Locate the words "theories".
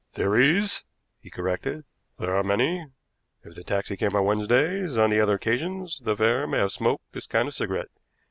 0.09-0.83